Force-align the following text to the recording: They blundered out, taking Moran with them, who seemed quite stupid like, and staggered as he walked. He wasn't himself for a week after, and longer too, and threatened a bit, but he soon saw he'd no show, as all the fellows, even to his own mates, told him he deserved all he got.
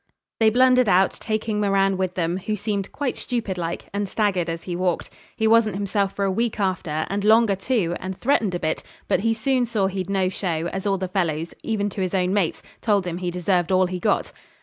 They 0.39 0.49
blundered 0.49 0.89
out, 0.89 1.11
taking 1.11 1.59
Moran 1.59 1.95
with 1.95 2.15
them, 2.15 2.37
who 2.37 2.55
seemed 2.55 2.91
quite 2.91 3.17
stupid 3.17 3.55
like, 3.59 3.85
and 3.93 4.09
staggered 4.09 4.49
as 4.49 4.63
he 4.63 4.75
walked. 4.75 5.11
He 5.35 5.45
wasn't 5.45 5.75
himself 5.75 6.15
for 6.15 6.25
a 6.25 6.31
week 6.31 6.59
after, 6.59 7.05
and 7.07 7.23
longer 7.23 7.55
too, 7.55 7.95
and 7.99 8.17
threatened 8.17 8.55
a 8.55 8.59
bit, 8.59 8.81
but 9.07 9.19
he 9.19 9.35
soon 9.35 9.67
saw 9.67 9.85
he'd 9.85 10.09
no 10.09 10.27
show, 10.27 10.69
as 10.73 10.87
all 10.87 10.97
the 10.97 11.07
fellows, 11.07 11.53
even 11.61 11.87
to 11.91 12.01
his 12.01 12.15
own 12.15 12.33
mates, 12.33 12.63
told 12.81 13.05
him 13.05 13.19
he 13.19 13.29
deserved 13.29 13.71
all 13.71 13.85
he 13.85 13.99
got. 13.99 14.31